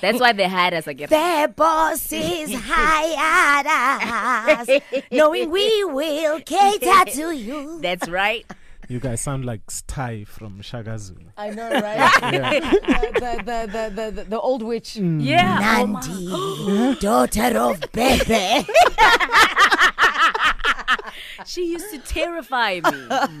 [0.00, 1.08] That's why they hired us again.
[1.10, 3.66] Their bosses hired
[4.68, 4.80] us,
[5.10, 7.80] knowing we will cater to you.
[7.80, 8.44] That's right.
[8.88, 11.20] You guys sound like Sty from Shaka Zulu.
[11.36, 12.12] I know, right?
[12.22, 14.94] Uh, the, the, the, the, the, the old witch.
[14.94, 15.22] Mm.
[15.24, 15.58] Yeah.
[15.80, 18.66] Oh Nandi, daughter of Bebe.
[21.46, 22.90] She used to terrify me.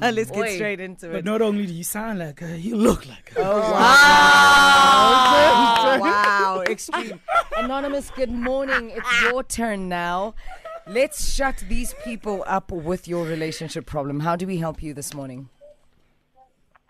[0.00, 1.12] Let's get straight into it.
[1.12, 3.42] But not only do you sound like her, you look like her.
[3.42, 5.94] Oh, Wow.
[5.94, 6.64] Oh, wow.
[6.68, 7.20] Extreme.
[7.56, 8.90] Anonymous, good morning.
[8.94, 10.34] It's your turn now.
[10.86, 14.20] Let's shut these people up with your relationship problem.
[14.20, 15.48] How do we help you this morning?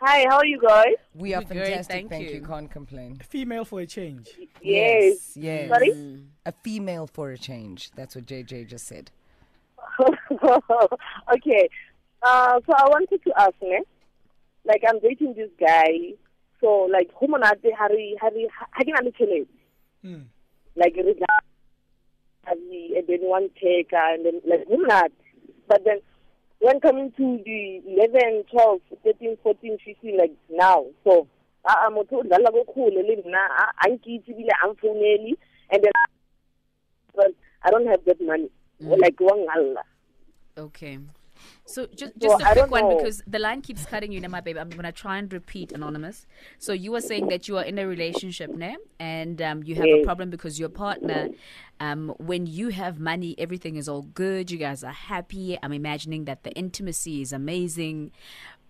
[0.00, 0.94] Hi, how are you guys?
[1.14, 1.92] We are We're great, fantastic.
[1.94, 2.36] thank Thank you.
[2.36, 2.42] you.
[2.46, 3.18] Can't complain.
[3.18, 4.30] Female for a change.
[4.60, 5.32] Yes.
[5.36, 5.68] Yes.
[5.68, 6.20] Sorry?
[6.44, 7.90] A female for a change.
[7.94, 9.10] That's what JJ just said.
[11.34, 11.68] okay.
[12.22, 13.80] Uh, so I wanted to ask, ne?
[14.64, 16.14] Like I'm dating this guy.
[16.60, 19.46] So like ho monate ha re ha re ha ke na le tšhelete.
[20.04, 20.24] Mm.
[20.76, 21.26] Like re tla
[22.46, 25.12] ha re- and then one take and then like ho monate.
[25.68, 25.98] But then
[26.60, 30.86] when coming to the 11, 12, 13, 14, 15 like now.
[31.02, 31.26] So
[31.66, 35.34] a a motho o dlala go khole le nna a- a nkitse bile a mfounele
[35.70, 35.92] and then
[37.16, 38.48] but I don't have that money.
[38.80, 39.82] Like wa ngalla.
[40.56, 40.98] Okay.
[41.64, 42.88] So just just I a quick one know.
[42.88, 44.58] because the line keeps cutting you, my baby.
[44.58, 46.26] I'm gonna try and repeat anonymous.
[46.58, 48.76] So you were saying that you are in a relationship, ne?
[48.98, 51.30] And um, you have a problem because your partner,
[51.80, 54.50] um, when you have money, everything is all good.
[54.50, 55.58] You guys are happy.
[55.62, 58.12] I'm imagining that the intimacy is amazing,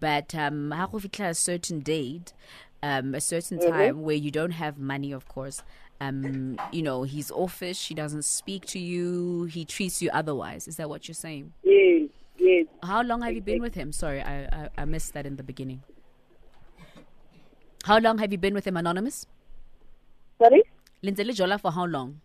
[0.01, 2.33] but um, fitlha a certain date,
[2.83, 3.61] um, a certain Mm-hmm.
[3.61, 5.63] time where you don't have money, of course.
[6.03, 7.89] Um, you know, he's offish.
[7.89, 9.45] He doesn't speak to you.
[9.45, 10.67] He treats you otherwise.
[10.67, 11.53] Is that what you're saying?
[11.63, 12.67] Yes, yes.
[12.83, 13.93] How long have you been with him?
[13.93, 15.83] Sorry, I, I, I missed that in the beginning.
[17.85, 19.27] How long have you been with him, Anonymous?
[20.41, 20.63] Sorry?
[21.03, 22.21] Lindsay Jola for how long?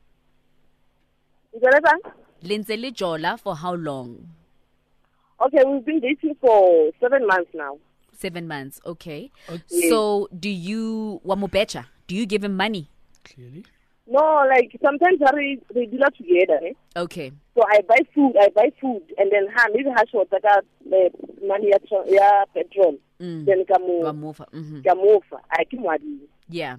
[2.41, 4.29] Lindsay Jola for how long?
[5.45, 7.77] Okay, we've been dating for seven months now.
[8.13, 8.79] Seven months.
[8.85, 9.31] Okay.
[9.69, 9.89] Yes.
[9.89, 11.85] So do you wamubecha?
[12.07, 12.89] Do you give him money?
[13.33, 13.65] Clearly.
[14.09, 16.59] No, like sometimes we we do not together.
[16.63, 16.73] Eh?
[16.95, 17.31] Okay.
[17.55, 21.09] So I buy food, I buy food, and then ha maybe ha short ka the
[21.45, 22.95] money ya tro- ya petrol.
[23.19, 23.45] Mm.
[23.45, 24.45] Then ka mo Wamufa.
[24.51, 25.37] hmm ka.
[25.51, 26.19] I keep mwadi.
[26.49, 26.77] Yeah.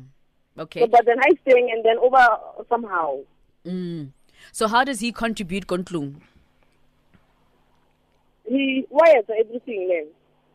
[0.59, 0.81] Okay.
[0.81, 2.25] So but then I staying and then over
[2.69, 3.19] somehow.
[3.67, 4.09] Mm.
[4.53, 6.15] So how does he contribute Kontlung?
[8.47, 10.07] He wires everything then.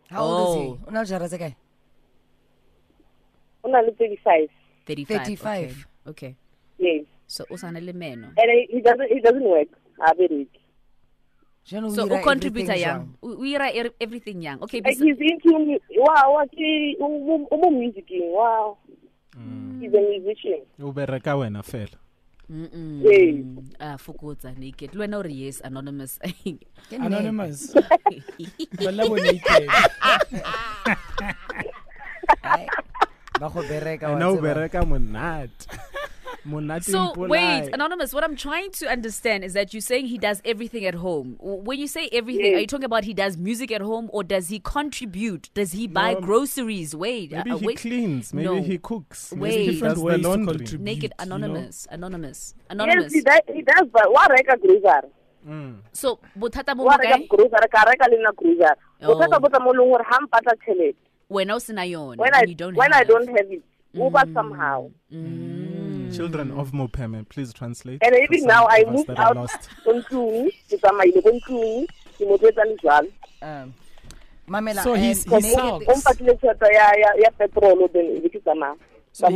[0.09, 0.61] How old is Oh.
[0.61, 0.89] he?
[0.89, 1.55] Una jara tse kae?
[3.65, 4.49] Una le 35.
[4.85, 5.39] 35.
[5.39, 5.63] 35.
[5.63, 5.75] Okay.
[6.07, 6.35] okay.
[6.77, 7.05] Yes.
[7.27, 8.27] So usana le meno.
[8.37, 9.69] And he he doesn't he doesn't work.
[10.01, 10.47] I very
[11.63, 13.15] So ira o contribute yang.
[13.15, 13.39] jwang?
[13.39, 14.59] We are everything yang.
[14.67, 14.83] Okay.
[14.83, 18.75] Like he's into mu- wow, what he um um music wow.
[19.79, 20.67] He's a musician.
[20.83, 21.95] O bereka wena fela.
[22.51, 22.99] Mm-mm.
[23.79, 24.91] Ah, fokotsa naked.
[24.93, 26.19] Le wena o re yes anonymous.
[26.91, 27.07] Ke nnete.
[27.07, 27.71] Anonymous.
[28.83, 29.63] Bala bo naked.
[33.35, 35.67] Ai, ba go bereka wa And bereka monate.
[36.45, 38.13] Monate so wait, anonymous.
[38.13, 41.37] What I'm trying to understand is that you're saying he does everything at home.
[41.39, 42.55] When you say everything, Yes.
[42.57, 45.49] are you talking about he does music at home, or does he contribute?
[45.53, 46.93] Does he buy No, groceries?
[46.93, 47.77] Wait, Maybe uh, he wait.
[47.77, 48.33] cleans.
[48.33, 48.61] Maybe No.
[48.61, 49.31] he cooks.
[49.31, 49.39] Wait.
[49.39, 50.57] Maybe he Different does the ways to laundry.
[50.57, 50.81] contribute.
[50.83, 51.35] Naked you know?
[51.35, 53.13] anonymous, anonymous, Yes, anonymous.
[53.13, 55.09] he does, he does but wa reka grocery.
[55.47, 55.75] Mm.
[55.93, 57.27] So bothata mo Wa mo reka kae?
[57.29, 58.75] grocery ka reka le na grocery.
[59.01, 59.15] Oh.
[59.15, 60.95] Bothata bo tsa mo leng hore ha mpatla tšhelete
[61.29, 63.63] wena usinayona when, I, you don't when have I don't have it,
[63.93, 64.33] Uber mm.
[64.33, 64.89] somehow.
[65.11, 66.15] Mm.
[66.15, 68.01] Children of Mopheme, please translate.
[68.03, 69.37] And even now, I moved out
[69.87, 70.49] onto
[74.47, 75.85] Mamela, so he's, he sucks.
[77.37, 78.21] Petrol then.
[79.13, 79.31] So eh?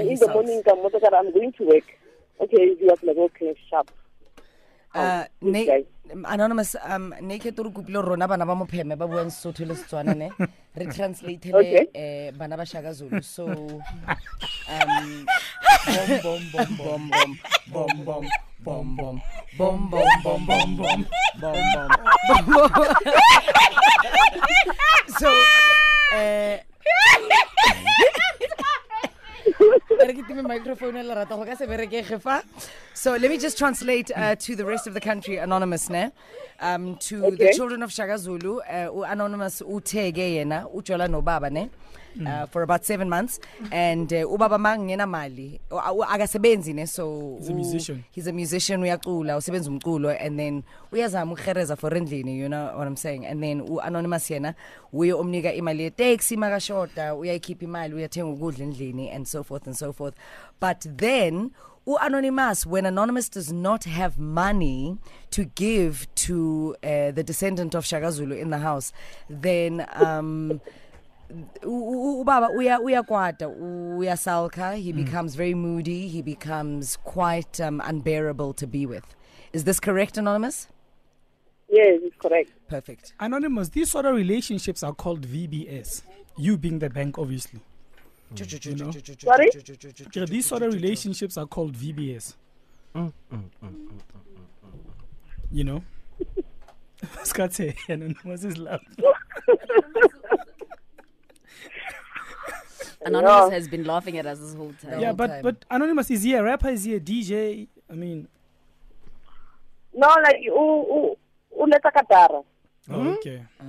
[0.00, 1.84] in the morning, I'm going to work.
[2.40, 3.90] Okay, like, okay, sharp.
[4.94, 5.24] Uh,
[6.30, 9.74] anonymous um naked o re kopile gore rona bana ba mopheme ba buang sesotho le
[9.74, 10.28] setswana ne
[10.76, 11.86] re translateele Okay.
[11.94, 13.44] eh, bana ba shaka zulu so
[14.70, 15.26] um
[16.22, 17.10] bom bom bom bom
[17.72, 18.24] bom bom
[18.64, 19.18] bom bom
[19.58, 21.00] bom bom bom bom bom
[21.40, 21.60] bom
[22.28, 22.70] bom bom
[25.18, 25.30] so
[26.14, 26.60] eh
[32.94, 36.10] so let me just translate uh, to the rest of the country anonymous ne?
[36.60, 41.70] Um to the children of shaka zulu uh, anonymous utheke yena ujola nobaba ne
[42.26, 43.40] uh, for about seven months.
[43.72, 45.60] And uh, ubaba mangena mali.
[45.70, 48.04] Akasebenzi ne so He's a musician.
[48.10, 50.10] he's a musician uyacula usebenza umculo.
[50.20, 50.62] And then
[50.92, 53.26] uyazama ukuhereza for endlini you know what i'm saying?
[53.26, 54.54] And then u-anonymous yena
[54.92, 59.92] uye omnika imali yeteksi makashoda uyayikhipha imali uyathenga ukudla endlini and so forth and so
[59.92, 60.14] forth.
[60.60, 61.50] But then
[61.86, 64.96] u-anonymous when anonymous does not have money
[65.30, 68.90] to give to uh, the descendant of shaka zulu in the house
[69.28, 70.60] then um
[71.62, 78.86] ubaba uya uyakwata uyasalka he becomes very moody he becomes quite um, unbearable to be
[78.86, 79.04] with
[79.52, 80.68] is this correct anonymous
[81.68, 82.50] Yes, it's correct.
[82.68, 86.02] perfect Anonymous, these sort of relationships are called VBS.
[86.36, 87.60] You being the bank, obviously.
[88.30, 88.92] know?
[89.18, 89.50] Sorry?
[90.06, 92.34] Okay, these sort of relationships are called VBS.
[92.94, 94.00] Mm, mm, mm, mm.
[95.50, 95.84] You know?
[97.24, 98.80] Scott Anonymous is love.
[103.04, 103.54] Anonymous Yeah.
[103.54, 105.00] has been laughing at us this whole time.
[105.00, 105.42] Yeah, whole but time.
[105.42, 106.68] but Anonymous is he a rapper?
[106.68, 107.68] Is he a DJ?
[107.90, 108.28] I mean,
[109.96, 111.16] No, like u u
[111.60, 112.44] uleta katara.
[112.90, 113.42] oh, okay.
[113.60, 113.64] Ah.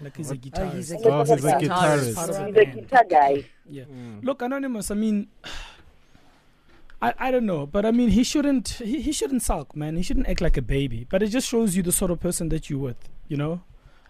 [0.00, 0.74] Like he's a Oh, guitarist.
[0.74, 1.60] he's a Oh, he's a Guitarist.
[1.60, 2.14] guitarist.
[2.14, 3.44] Part of a He's a guitar guy.
[3.68, 3.84] Yeah.
[3.84, 4.22] Mm.
[4.24, 4.90] Look, Anonymous.
[4.90, 5.26] I mean,
[7.02, 9.96] I, I don't know, but I mean, he shouldn't he, he shouldn't sulk, man.
[9.96, 11.06] He shouldn't act like a baby.
[11.08, 13.08] But it just shows you the sort of person that you're with.
[13.28, 13.60] You know,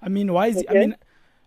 [0.03, 0.97] I mean, why is he, I mean,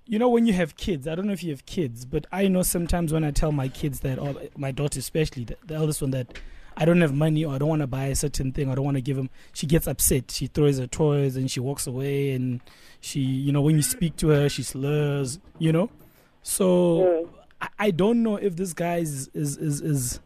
[0.09, 2.47] you know, when you have kids, I don't know if you have kids, but I
[2.47, 6.01] know sometimes when I tell my kids that, or my daughter especially, the, the eldest
[6.01, 6.39] one, that
[6.75, 8.75] I don't have money or I don't want to buy a certain thing, or I
[8.75, 10.31] don't want to give them she gets upset.
[10.31, 12.59] She throws her toys and she walks away, and
[12.99, 15.39] she, you know, when you speak to her, she slurs.
[15.59, 15.89] You know,
[16.41, 17.25] so.
[17.25, 17.29] Mm.
[17.61, 20.19] I, I don't know if this guy is is is, is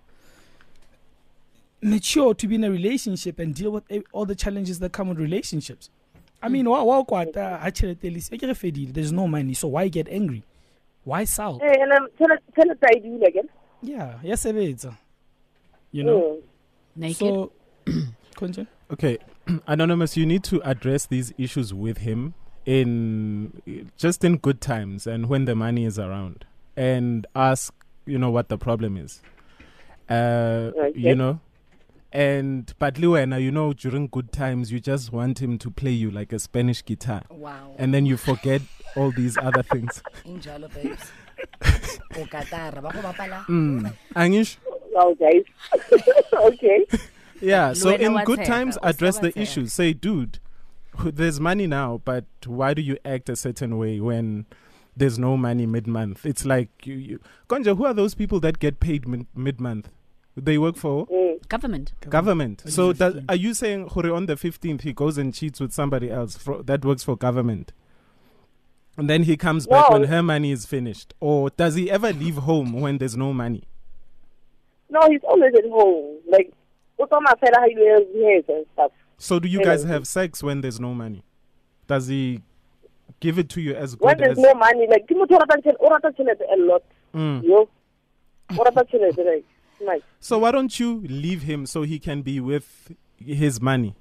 [1.81, 5.17] mature to be in a relationship and deal with all the challenges that come with
[5.19, 5.89] relationships.
[6.43, 9.11] I mean, wa wa kwata ha tjhelete e le se- e ke re fedile, there's
[9.11, 10.43] no money, so why get angry?
[11.05, 11.61] Why sulk?
[11.61, 13.49] Hey, and um, tell it, tell it I do again.
[13.81, 14.97] Yeah, ya sebetsa.
[15.91, 16.19] You know.
[16.19, 16.41] Mm.
[16.95, 17.17] Naked.
[17.17, 17.51] So,
[18.35, 18.67] Konje?
[18.91, 19.17] Okay,
[19.67, 22.33] Anonymous, you need to address these issues with him
[22.65, 23.61] in
[23.97, 26.45] just in good times and when the money is around
[26.77, 27.73] and ask,
[28.05, 29.21] you know, what the problem is.
[30.09, 30.91] Uh, Okay.
[30.99, 31.39] You know,
[32.13, 36.09] and but Liwena, you know, during good times, you just want him to play you
[36.11, 38.61] like a Spanish guitar, wow and then you forget
[38.95, 40.01] all these other things.
[40.25, 41.11] injalo babes
[42.15, 43.93] o katara ba go bapala Mm.
[44.15, 44.57] Angish?
[44.93, 45.43] Wow, guys.
[46.33, 46.85] okay.
[47.41, 49.41] Yeah, so Luena in good times, address the tshepa.
[49.41, 49.73] issues.
[49.73, 50.37] Say, dude,
[51.03, 54.45] there's money now, but why do you act a certain way when
[54.95, 56.25] there's no money mid month?
[56.27, 57.19] It's like, you, you.
[57.49, 59.89] Konja, who are those people that get paid mid month?
[60.35, 61.47] They work for Mm.
[61.47, 61.93] Government.
[62.09, 62.63] government.
[62.65, 65.59] On So, the does, are you saying Hore, on the 15th he goes and cheats
[65.59, 67.71] with somebody else for, that works for government?
[68.97, 69.99] And then he comes back No.
[69.99, 71.13] when her money is finished?
[71.19, 73.63] Or does he ever leave home when there's no money?
[74.89, 76.19] No, he's always at home.
[76.27, 76.51] Like,
[76.95, 78.91] what's my fella, how he wears his hairs and stuff.
[79.17, 81.23] So do you guys have sex when there's no money?
[81.87, 82.41] Does he
[83.19, 86.15] give it to you as good When good there's as no money, like, Timo Torata
[86.15, 86.83] Chelete a lot.
[87.13, 87.43] Mm.
[87.43, 87.69] Yo.
[88.51, 89.45] Orata Chelete, like,
[89.81, 90.01] nice.
[90.19, 93.95] So why don't you leave him so he can be with his money?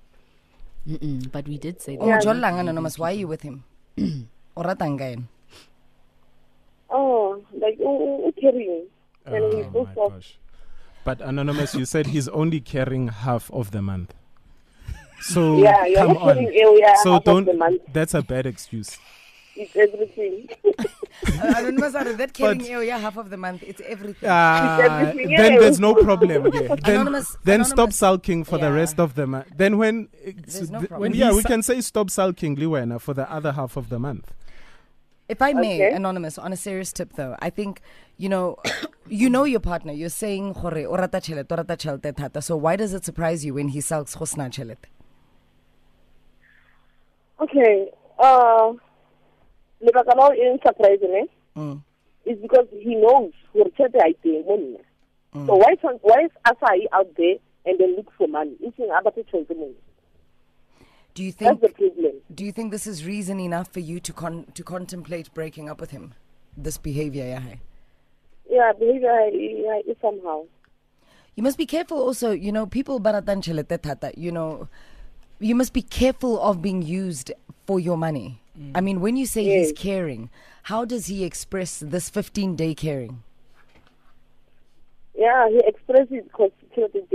[0.88, 2.18] Mm-mm, but we did say o oh, Yeah.
[2.18, 3.62] mo jollang anonymous why are you with him
[4.58, 5.26] o ratang ka ena
[6.92, 8.82] Oh, like, oh, oh.
[9.24, 10.12] And he's Oh my soft.
[10.12, 10.38] gosh.
[11.04, 14.12] But anonymous, you said he's only carrying half of the month.
[15.20, 16.36] So Yeah, you're come on.
[16.38, 17.44] ill, yeah, so half don't.
[17.46, 17.80] the month.
[17.92, 18.98] That's a bad excuse.
[19.54, 20.48] It's everything.
[21.42, 25.36] anonymous are that carrying But- you yeah half of the month it's everything Ah, everything,
[25.36, 25.58] then yeah.
[25.60, 26.46] there's no problem.
[26.52, 26.74] Yeah.
[26.86, 29.48] Then, Anonymous- then stop sulking for the rest of the month.
[29.56, 31.00] Then when, There's no th- problem.
[31.10, 33.98] When yeah, we su- can say stop sulking, Liwena, for the other half of the
[33.98, 34.32] month.
[35.28, 35.94] If I may, Okay.
[35.96, 37.80] anonymous, on a serious tip though, I think
[38.16, 38.56] you know,
[39.08, 39.92] you know your partner.
[39.92, 42.42] You're saying hore o rata tjhelete, o rata tjhelete thata.
[42.42, 44.88] So why does it surprise you when he sulks go sena tjhelete?
[47.40, 47.90] Okay.
[48.18, 48.72] Uh,
[49.82, 51.82] lebaka la in surprising eh, Mm.
[52.24, 54.80] is because he knows gore tšhelete ha e teng mo nna.
[55.34, 55.46] Mm.
[55.46, 57.36] So why why is Asai out there
[57.66, 58.56] and then look for money?
[58.60, 59.74] It's in other tšhelete mo nna.
[61.14, 62.12] Do you That's think the problem.
[62.34, 65.80] do you think this is reason enough for you to con- to contemplate breaking up
[65.80, 66.14] with him?
[66.56, 67.56] This behavior, yeah.
[68.48, 70.44] Yeah, behavior yeah, is somehow.
[71.36, 74.68] You must be careful also, you know, people baratan tjhelete thata, you know,
[75.40, 77.32] you must be careful of being used
[77.66, 78.41] for your money.
[78.74, 80.28] I mean, when you say he's caring,
[80.64, 83.22] how does he express this 15 day caring?
[85.14, 87.06] Yeah, he expressed his constituted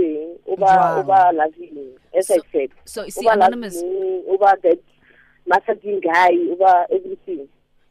[0.46, 0.98] over Jwang.
[0.98, 2.68] over loving, as So- I said.
[2.84, 3.76] So see, over anonymous.
[3.76, 4.78] loving, over that
[5.46, 7.48] massaging guy, over everything.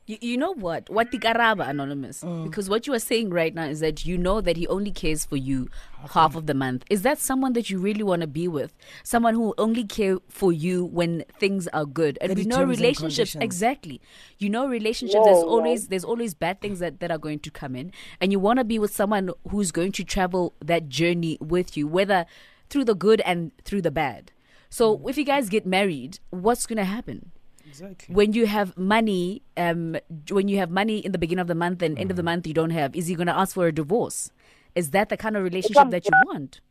[0.07, 0.89] You, you know what?
[0.89, 2.23] What the Karaba Anonymous?
[2.23, 5.25] Because what you are saying right now is that you know that he only cares
[5.25, 5.67] for you
[6.11, 6.85] half of the month.
[6.89, 8.73] Is that someone that you really want to be with?
[9.03, 12.17] Someone who will only care for you when things are good.
[12.21, 13.99] And we know relationships exactly.
[14.39, 17.51] You know relationships No, there's always there's always bad things that, that are going to
[17.51, 17.91] come in.
[18.21, 21.85] And you want to be with someone who's going to travel that journey with you,
[21.85, 22.25] whether
[22.69, 24.31] through the good and through the bad.
[24.69, 27.31] So if you guys get married, what's gonna happen?
[27.67, 28.13] Exactly.
[28.15, 29.97] when you have money, um,
[30.29, 32.47] when you have money in the beginning of the month and end of the month
[32.47, 34.31] you don't have, is he going to ask for a divorce?
[34.75, 36.61] Is that the kind of relationship that you want?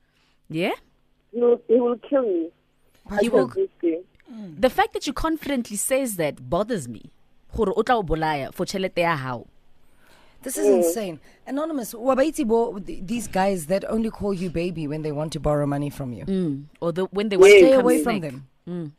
[0.48, 0.72] Yeah.
[1.32, 2.48] He will, he will kill me.
[3.20, 3.50] He I will.
[3.50, 4.04] said.
[4.58, 7.10] The fact that you confidently says that bothers me.
[7.54, 9.46] Gore o tla o bolaya for tšhelete ya hao.
[10.42, 11.18] This is insane.
[11.46, 15.66] Anonymous, wabaiti bo these guys that only call you baby when they want to borrow
[15.66, 16.24] money from you.
[16.24, 16.64] Mm.
[16.80, 18.32] Or the, when they want Stay to come away from snake.
[18.66, 18.92] them.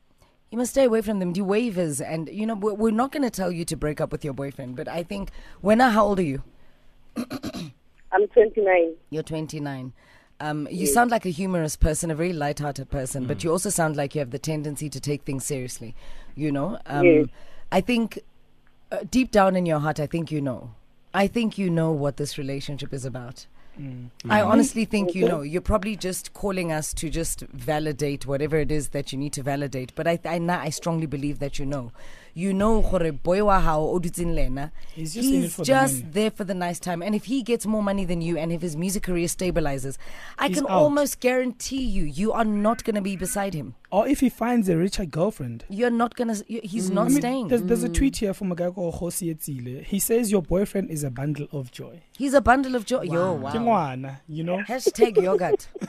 [0.51, 1.33] You must stay away from them.
[1.33, 4.11] Do waivers, and you know we're, we're not going to tell you to break up
[4.11, 4.75] with your boyfriend.
[4.75, 6.43] But I think, when how old are you?
[7.17, 8.93] I'm 29.
[9.09, 9.93] You're 29.
[10.39, 13.95] Um, you sound like a humorous person, a very light-hearted person, but you also sound
[13.95, 15.95] like you have the tendency to take things seriously.
[16.35, 17.25] You know, um, Yes.
[17.71, 18.19] I think
[18.91, 20.75] uh, deep down in your heart, I think you know.
[21.13, 23.47] I think you know what this relationship is about.
[23.79, 24.09] Mm.
[24.29, 24.47] I mm.
[24.47, 25.41] honestly think you know.
[25.41, 29.43] You're probably just calling us to just validate whatever it is that you need to
[29.43, 29.93] validate.
[29.95, 31.91] But I, I, I strongly believe that you know.
[32.37, 35.65] You know, gore boy wa hao o dutseng le ena, He's just he's for the
[35.65, 36.09] just money.
[36.13, 37.01] there for the nice time.
[37.01, 39.97] And if he gets more money than you, and if his music career stabilizes,
[40.37, 40.77] I He's can out.
[40.83, 43.73] almost guarantee you, you are not going to be beside him.
[43.91, 45.65] Or if he finds a richer girlfriend.
[45.67, 46.43] You're not going to.
[46.47, 47.47] He's not I mean, staying.
[47.47, 47.95] There's, there's a mm.
[47.95, 49.83] tweet here from a guy called Josi Etzile.
[49.83, 52.03] He says your boyfriend is a bundle of joy.
[52.15, 53.01] He's a bundle of joy.
[53.01, 53.95] Yo, wow.
[54.27, 55.67] You know, Hashtag yogurt.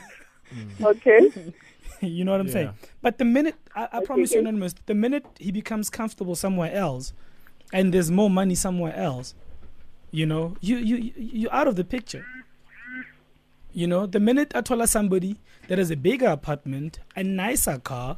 [0.80, 1.30] Okay.
[2.18, 2.52] you know what I'm Yeah.
[2.52, 2.70] saying.
[3.02, 4.48] But the minute I, I promise you, okay.
[4.48, 7.12] anonymous, the minute he becomes comfortable somewhere else,
[7.72, 9.34] and there's more money somewhere else,
[10.10, 12.24] you know, you you you- you're out of the picture.
[13.72, 15.36] You know, the minute I told somebody
[15.68, 18.16] that has a bigger apartment, a nicer car,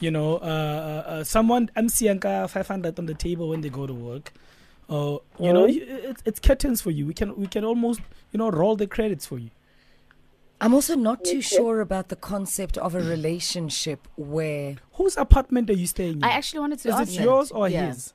[0.00, 3.86] you know, uh, uh, uh, someone MC Anka 500 on the table when they go
[3.86, 4.32] to work.
[4.88, 7.06] Uh, you know, you, it's, it's curtains for you.
[7.06, 8.00] We can we can almost
[8.32, 9.50] you know roll the credits for you.
[10.60, 15.74] I'm also not too sure about the concept of a relationship where Whose apartment are
[15.74, 16.24] you staying in?
[16.24, 17.24] I actually wanted to Is ask it that.
[17.24, 17.88] yours or Yeah.
[17.88, 18.14] his?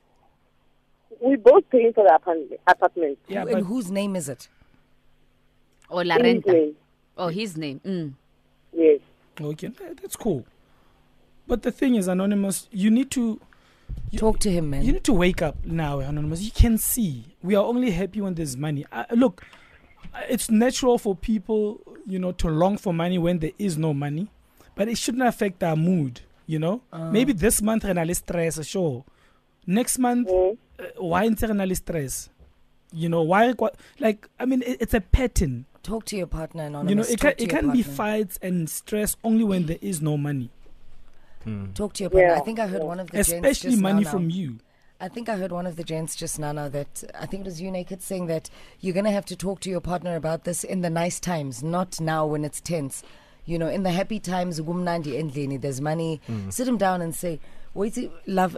[1.20, 2.60] We both paying for the apartment.
[2.66, 3.18] apartment.
[3.28, 4.48] Yeah, who, but and whose name is it?
[5.88, 6.52] Or La In his Renta.
[6.52, 6.76] name.
[7.16, 7.80] Oh, his name.
[7.84, 8.14] Mm.
[8.72, 9.00] Yes.
[9.40, 9.68] okay,
[10.00, 10.44] that's cool.
[11.46, 13.40] But the thing is, anonymous, you need to
[14.10, 14.84] you, Talk to him, man.
[14.84, 16.40] You need to wake up now, anonymous.
[16.42, 18.84] You can see we are only happy when there's money.
[18.90, 19.44] Uh, look,
[20.28, 24.28] it's natural for people, you know, to long for money when there is no money,
[24.74, 26.20] but it shouldn't affect our mood.
[26.46, 29.04] You know, maybe this month we're gonna stress, sure.
[29.66, 30.56] Next month, Mm.
[30.78, 32.28] uh, why is there stress?
[32.92, 33.54] You know why?
[34.00, 35.64] Like I mean, it, it's a pattern.
[35.82, 36.90] Talk to your partner, anonymous.
[36.90, 39.66] You know, it Talk can to it your can be fights and stress only when
[39.66, 40.50] there is no money,
[41.74, 42.34] Talk to your partner.
[42.34, 44.34] I think I heard one of the gents especially just money now, from now.
[44.34, 44.58] you.
[45.02, 47.46] I think I heard one of the gents just now, now that I think it
[47.46, 50.44] was you, Naked, saying that you're going to have to talk to your partner about
[50.44, 53.02] this in the nice times, not now when it's tense.
[53.44, 54.62] You know, in the happy times,
[55.56, 56.20] there's money.
[56.30, 56.52] Mm.
[56.52, 57.40] Sit him down and say,
[57.74, 58.56] wait, love,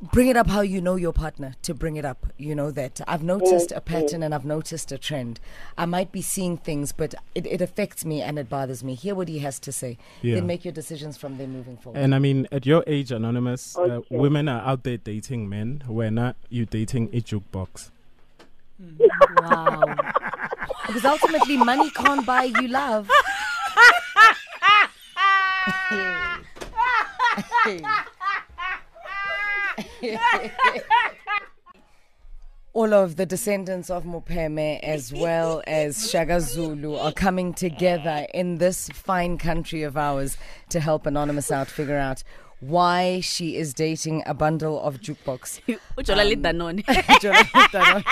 [0.00, 2.26] bring it up how you know your partner to bring it up.
[2.38, 5.40] You know that I've noticed a pattern and I've noticed a trend.
[5.76, 8.94] I might be seeing things, but it, it affects me and it bothers me.
[8.94, 9.98] Hear what he has to say.
[10.22, 10.36] Yeah.
[10.36, 11.98] Then make your decisions from there moving forward.
[11.98, 15.82] And I mean, at your age, Anonymous, uh, women are out there dating men.
[15.86, 17.90] We're not you dating a jukebox.
[19.38, 19.82] Wow.
[20.86, 23.08] Because ultimately, money can't buy you love.
[32.72, 38.58] All of the descendants of Mopheme, as well as Shaka Zulu, are coming together in
[38.58, 40.36] this fine country of ours
[40.68, 42.22] to help Anonymous out figure out
[42.60, 45.60] why she is dating a bundle of jukebox.
[45.96, 46.84] Danone.
[47.74, 48.04] Um,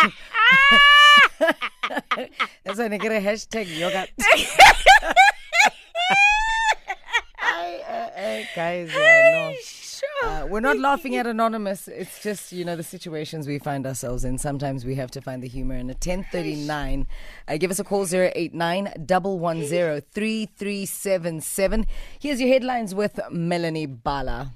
[2.64, 4.10] That's why they get a hashtag yogurt.
[7.40, 9.54] Ay, ay, ay, guys, yeah, no.
[10.48, 11.88] We're not laughing at Anonymous.
[11.88, 14.38] It's just, you know, the situations we find ourselves in.
[14.38, 16.04] Sometimes we have to find the humor in it.
[16.04, 17.06] 1039.
[17.46, 21.86] Uh, give us a call 089 110 3377.
[22.20, 24.52] Here's your headlines with Melanie Bala.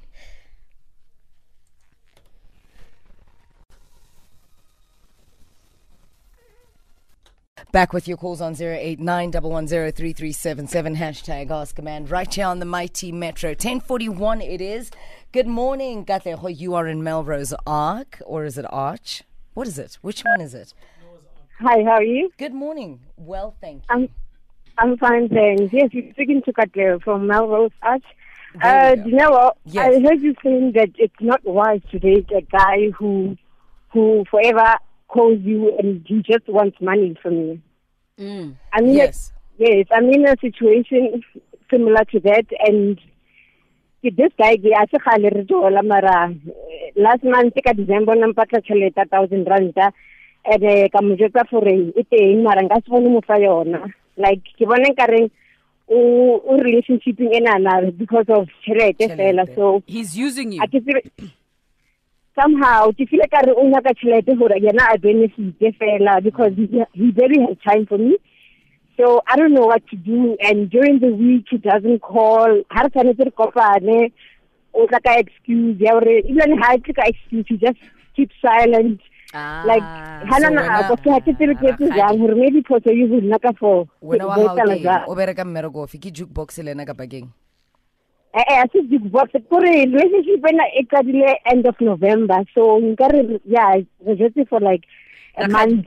[7.72, 12.66] Back with your calls on 089 110 hashtag Ask a Man right here on the
[12.66, 13.50] Mighty Metro.
[13.50, 14.90] 1041 it is.
[15.32, 16.54] Good morning, Katlego.
[16.54, 19.22] You are in Melrose Arc, or is it Arch?
[19.54, 19.98] What is it?
[20.02, 20.74] Which one is it?
[21.60, 22.30] Hi, how are you?
[22.38, 23.00] Good morning.
[23.16, 23.86] Well, thank you.
[23.88, 24.08] I'm
[24.78, 25.72] I'm fine, thanks.
[25.72, 28.04] Yes, you're speaking to Katleo from Melrose Arch.
[28.62, 29.56] Uh, you know what?
[29.64, 29.86] Yes.
[29.96, 33.36] I heard you saying that it's not wise to date a guy who
[33.90, 34.74] who forever
[35.08, 37.62] calls you and he just wants money from you.
[38.18, 38.56] Mm.
[38.72, 39.32] I mean, Yes.
[39.56, 41.22] yes, I'm in a situation
[41.70, 43.00] similar to that, and
[44.02, 48.16] ke- this guy ke a se kgale re jola mara eh, last month ka December
[48.16, 49.92] na mpatla tšhelete thousand ranta
[50.44, 53.86] and eh, ka mo jwetsa gore e teng mara nka se bone mo fa yona.
[54.16, 55.30] Like ke bona nkareng
[55.88, 55.98] o
[56.46, 60.62] o relationshiping enana because of tšhelete fela so He's using you.
[62.38, 66.66] somehow ke feel ka re o nyaka tšhelete gore yena a benefite fela because he,
[66.94, 68.16] he barely has time for me
[69.02, 70.36] so I don't know what to do.
[70.40, 72.62] And during the week he doesn't call.
[72.70, 74.12] Ha re tshwanetse re kopane.
[74.74, 77.80] O tla ka excuse ya gore even ha ka excuse he just
[78.16, 79.00] keeps silent.
[79.34, 79.64] Ah.
[79.64, 79.80] like
[80.28, 81.20] ha so na wena- nako ke ha
[81.78, 85.14] ke jang gore maybe phoso you would naka for wena wa go hao ke o
[85.16, 85.96] bereka mmereko ofe?
[85.96, 87.06] Ke jukebox le ena kapa
[88.32, 92.80] keng Eh, eh, se big box kore relationship ena e qadile end of November so
[92.80, 94.84] nka re yeah re jetse for like
[95.36, 95.86] a month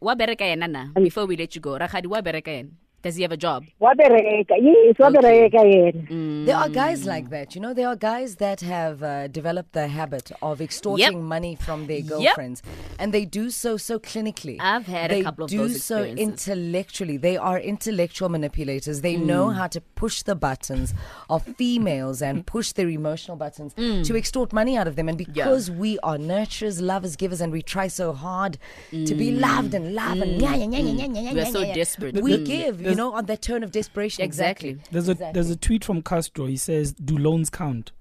[0.00, 1.78] wa bereka yena na before we let you go.
[1.78, 2.83] Rakgadi, wa bereka yena.
[3.04, 3.64] Does he have a job?
[3.80, 6.46] wa bereka yes wa bereka yena mm.
[6.46, 7.72] There are guys like that, you know.
[7.74, 12.62] There are guys that have uh, developed the habit of extorting money from their girlfriends,
[12.98, 14.56] and they do so so clinically.
[14.60, 17.16] I've had a they couple of those They do so intellectually.
[17.16, 19.00] They are intellectual manipulators.
[19.00, 19.54] They know mm.
[19.54, 20.94] how to push the buttons
[21.28, 24.04] of females and push their emotional buttons mm.
[24.06, 25.08] to extort money out of them.
[25.08, 28.58] And because we are nurturers, lovers, givers, and we try so hard
[28.90, 31.64] to be loved and love and yeah, yeah, yeah, yeah, yeah, yeah, We are so
[31.74, 32.14] desperate.
[32.22, 32.46] We Mm.
[32.46, 34.24] give, you know, on that turn of desperation.
[34.24, 34.78] Exactly.
[34.90, 36.46] There's a there's a tweet from Castro.
[36.46, 37.92] He says, "Do loans count?"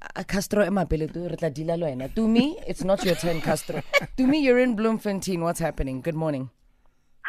[0.00, 2.08] Uh, Castro emapele tu re tla deala le.
[2.08, 3.82] To me, it's not your turn, Castro.
[4.16, 5.40] to me, you're in Bloemfontein.
[5.40, 6.00] What's happening?
[6.00, 6.50] Good morning.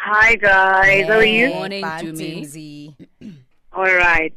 [0.02, 2.28] hi guys how are you Good Morning to me.
[2.28, 3.32] Bantimzi.
[3.80, 4.34] all right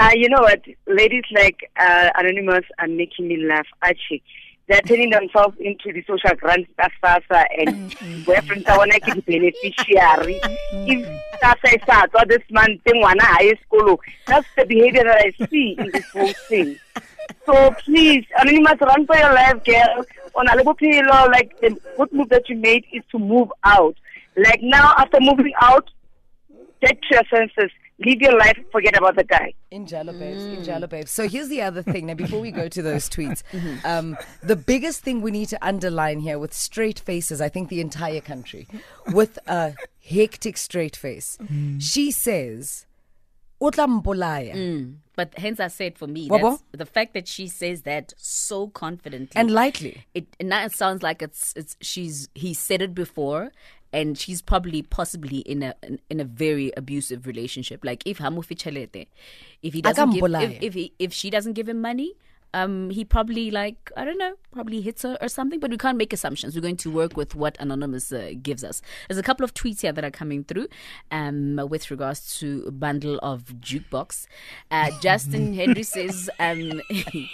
[0.00, 0.62] uh you know what
[1.00, 4.22] ladies like uh anonymous are making me laugh actually
[4.68, 8.24] they're turning themselves into the social grants stuff SASSA and mm, mm, mm.
[8.24, 10.40] boyfriends are like the beneficiary
[10.72, 15.24] if SASSA is out or this man thing one high school that's the behavior that
[15.24, 16.78] I see in this whole thing
[17.44, 20.04] so please, I mean, you must run for your life, girl.
[20.34, 23.96] On a little pillow, like the good move that you made is to move out.
[24.36, 25.88] Like now, after moving out,
[26.82, 29.54] get to your senses, live your life, forget about the guy.
[29.70, 31.10] In Jalo babes, in Jalo babes.
[31.10, 32.06] So here's the other thing.
[32.06, 33.42] Now, before we go to those tweets,
[33.84, 37.80] um, the biggest thing we need to underline here with straight faces, I think the
[37.80, 38.68] entire country,
[39.12, 41.38] with a hectic straight face,
[41.78, 42.86] she says,
[43.60, 44.96] "Utla mpolaya." Mm.
[45.16, 49.32] But hence I said for me, that's, the fact that she says that so confidently
[49.34, 50.04] and lightly.
[50.12, 53.50] it now it sounds like it's it's she's he said it before
[53.92, 55.74] and she's probably possibly in a
[56.10, 57.84] in, a very abusive relationship.
[57.84, 58.18] Like if
[59.62, 62.14] if he doesn't give, if, if he if she doesn't give him money
[62.54, 65.98] um he probably like i don't know probably hits her or something but we can't
[65.98, 69.44] make assumptions we're going to work with what anonymous uh, gives us there's a couple
[69.44, 70.66] of tweets here that are coming through
[71.10, 74.26] um with regards to bundle of jukebox
[74.70, 76.80] uh justin henry says um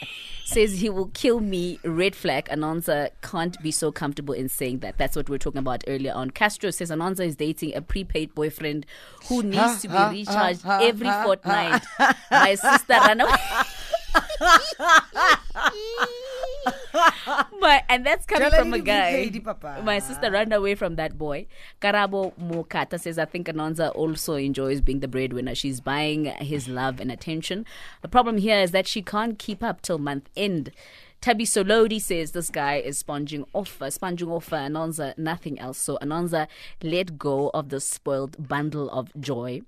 [0.53, 1.79] says he will kill me.
[1.85, 2.47] Red flag.
[2.47, 4.99] Anonza can't be so comfortable in saying that.
[4.99, 6.31] That's what we are talking about earlier on.
[6.31, 8.87] Castro says Anonza is dating a prepaid boyfriend
[9.29, 11.83] who needs to be recharged every fortnight.
[12.31, 13.33] My sister ran away.
[17.61, 19.31] My, and that's coming from a guy.
[19.83, 21.47] My sister ran away from that boy.
[21.81, 25.55] Karabo Mokata says, I think Anonza also enjoys being the breadwinner.
[25.55, 27.65] She's buying his love and attention.
[28.03, 30.73] The problem here is that she can't keep up till month end.
[31.21, 35.79] Tabi Solodi says this guy is sponging off, uh, sponging off uh, Anonza, nothing else.
[35.79, 36.49] So Anonza
[36.83, 39.63] let go of the spoiled bundle of joy.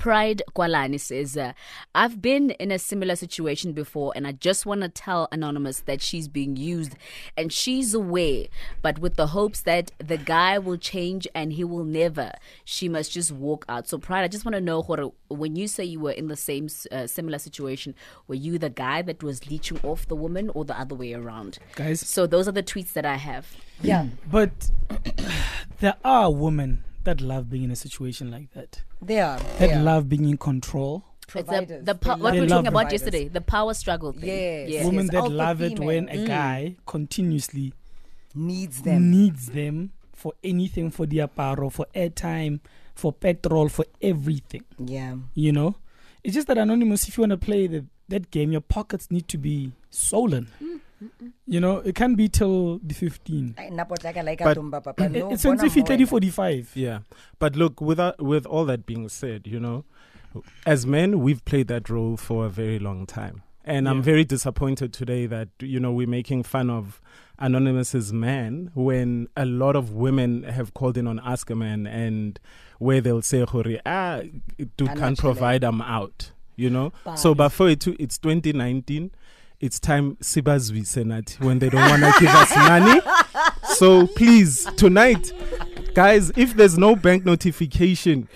[0.00, 1.52] Pride Kwalani says, uh,
[1.94, 6.00] I've been in a similar situation before, and I just want to tell Anonymous that
[6.00, 6.96] she's being used
[7.36, 8.46] and she's aware,
[8.80, 12.32] but with the hopes that the guy will change and he will never.
[12.64, 13.88] She must just walk out.
[13.88, 16.36] So, Pride, I just want to know Horo, when you say you were in the
[16.36, 17.94] same uh, similar situation,
[18.26, 21.58] were you the guy that was leeching off the woman or the other way around?
[21.74, 23.54] Guys, So, those are the tweets that I have.
[23.82, 24.70] Yeah, but
[25.80, 28.82] there are women that love being in a situation like that.
[29.02, 29.38] they are.
[29.38, 29.82] That They are.
[29.82, 31.04] love being in control.
[31.22, 31.84] It's the, Providers.
[31.84, 32.92] the po- what we were talking about providers.
[33.02, 34.28] yesterday, the power struggle thing.
[34.28, 34.70] Yes.
[34.70, 34.84] Yeah.
[34.86, 36.24] Women Yes, that alpha love it when female.
[36.24, 37.72] a guy continuously
[38.34, 39.10] needs them.
[39.10, 42.60] needs them for anything, for the apparel, for airtime,
[42.94, 44.64] for petrol, for everything.
[44.78, 45.16] Yeah.
[45.34, 45.76] You know,
[46.24, 47.06] it's just that anonymous.
[47.08, 50.48] If you want to play the that game, your pockets need to be swollen.
[50.60, 50.80] Mm,
[51.22, 53.56] mm, You know, it can't be till the 15.
[53.58, 55.04] Ai, nna potlaka like a But- tumba, papa.
[55.06, 56.70] It, it's until 30, 45.
[56.76, 57.00] Yeah,
[57.40, 59.84] but look, without with all that being said, you know,
[60.64, 64.92] as men, we've played that role for a very long time, and I'm very disappointed
[64.92, 67.00] today that you know we're making fun of
[67.40, 72.38] Anonymous's man when a lot of women have called in on Ask a Man and
[72.78, 74.20] where they'll say, "Hori, ah,
[74.76, 76.92] dude I'm can't provide, I'm out," you know.
[77.16, 77.48] So, Bali.
[77.48, 79.10] before it, it's 2019.
[79.60, 83.02] It's time Sibazwi Senat when they don't want to give us money.
[83.74, 85.34] So please, tonight,
[85.94, 88.28] guys, if there's no bank notification,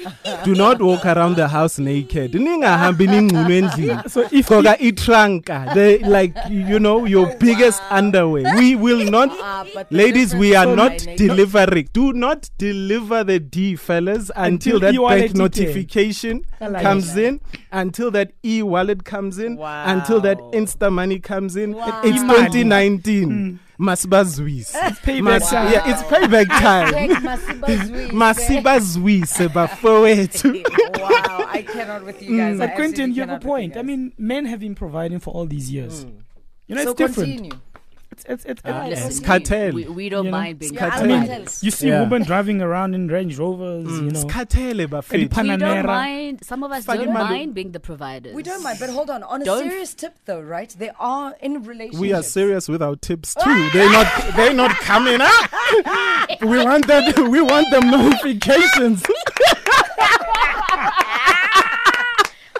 [0.44, 2.32] do not walk around the house naked.
[2.32, 4.10] Ningahambi ningcunwe endlini.
[4.10, 8.54] So if, Gqoka itranka, the like you know your biggest underwear.
[8.56, 11.88] We will not Ah, but the Ladies, we are is not my delivering.
[11.92, 17.24] Do not deliver the D, fellas, until, Until that bank notification like comes that.
[17.24, 17.40] in,
[17.72, 21.72] until that e wallet comes in, until that Insta money comes in.
[21.74, 22.00] Wow.
[22.04, 22.46] It's Imali.
[22.52, 23.60] 2019.
[23.78, 24.72] Masibazwise.
[25.02, 25.72] payback Mas- time.
[25.72, 26.92] yeah, it's payback time.
[26.92, 28.10] Hashtag Masibazwise.
[28.12, 30.52] Masibazwise bafowethu.
[31.00, 32.56] wow, I cannot with you guys.
[32.56, 32.62] Mm.
[32.62, 33.76] I But Quentin, you have a point.
[33.76, 36.04] I mean, men have been providing for all these years.
[36.04, 36.20] Mm.
[36.66, 37.30] You know, so it's different.
[37.30, 37.60] continue.
[38.14, 39.72] It's, it's, it's, Ah, let's it's cartel.
[39.72, 41.12] We, we don't You know, mind being Yeah, Cartel.
[41.12, 42.02] I mean, you see Yeah.
[42.02, 44.20] women driving around in Range Rovers, you Mm, know.
[44.20, 45.12] it's cartel, bafethu.
[45.18, 45.58] We Panamera.
[45.58, 46.44] don't mind.
[46.44, 47.28] Some of us Fake don't imali.
[47.30, 48.32] mind being the providers.
[48.32, 49.24] We don't mind, but hold on.
[49.24, 50.70] On a Don't- serious tip, though, right?
[50.78, 51.98] They are in relationships.
[52.00, 53.70] We are serious with our tips too.
[53.72, 54.06] They're not.
[54.36, 55.50] They're not coming up.
[56.40, 57.18] we want that.
[57.18, 59.02] We want them notifications.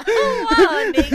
[0.07, 1.13] Wow, in naked.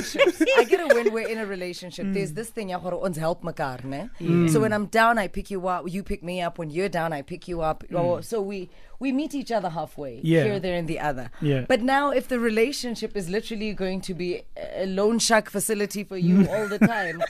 [0.00, 0.52] Relationships.
[0.58, 2.06] I get it when we're in a relationship.
[2.06, 2.14] Mm.
[2.14, 4.48] There's this thing, ons help mekaar, ne?
[4.48, 5.84] So when I'm down, I pick you up.
[5.88, 6.58] You pick me up.
[6.58, 7.84] When you're down, I pick you up.
[7.94, 10.16] Oh, So we we meet each other halfway.
[10.16, 10.20] Mm.
[10.22, 10.44] Yeah.
[10.44, 11.30] Here, there, and the other.
[11.40, 11.64] Yeah.
[11.66, 16.16] But now, if the relationship is literally going to be a loan shark facility for
[16.18, 17.22] you all the time.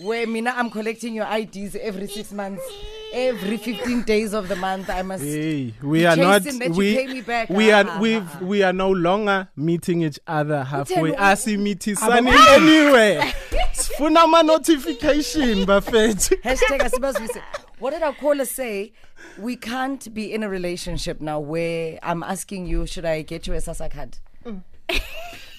[0.00, 2.62] Where Mina, I'm collecting your IDs every six months,
[3.12, 4.88] every 15 days of the month.
[4.88, 5.24] I must.
[5.24, 6.44] Hey, we are not.
[6.44, 7.50] Chasing that you We pay me back.
[7.50, 7.84] we are.
[7.88, 8.22] ah, We've.
[8.22, 8.44] ah, ah.
[8.44, 11.12] We are no longer meeting each other halfway.
[11.12, 13.22] Utheni, Asimitisani anywhere.
[13.72, 16.40] Sifuna ama notification, bafethu.
[16.42, 17.42] Hashtag asibazwise.
[17.80, 18.92] What did our caller say?
[19.36, 23.54] We can't be in a relationship now where I'm asking you, should I get you
[23.54, 24.18] a SASSA card?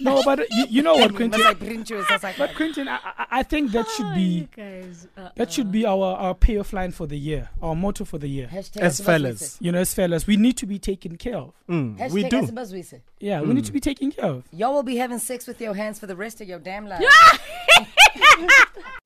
[0.02, 1.42] No, but uh, you, you know what, Must Quentin?
[1.42, 2.56] I print you a But?
[2.56, 5.08] Quentin, I, I- I think that should be guys.
[5.18, 8.28] Uh, that should be our, our payoff line for the year, our motto for the
[8.28, 8.48] year.
[8.48, 9.06] Hashtag As asibazwise.
[9.06, 11.54] fellas, You know, as fellas, we need to be taken care of.
[11.70, 12.42] Mm, we Hashtag do.
[12.42, 13.02] asibazwise.
[13.20, 14.44] Yeah, we need to be taken care of.
[14.52, 17.04] Y'all will be having sex with your hands for the rest of your damn life.